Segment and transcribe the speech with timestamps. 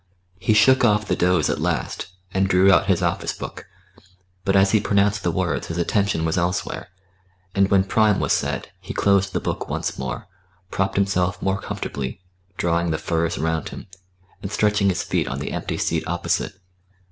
[0.39, 3.67] He shook off the doze at last, and drew out his office book;
[4.43, 6.87] but as he pronounced the words his attention was elsewhere,
[7.53, 10.27] and, when Prime was said, he closed the book once more,
[10.71, 12.19] propped himself more comfortably,
[12.57, 13.85] drawing the furs round him,
[14.41, 16.53] and stretching his feet on the empty seat opposite.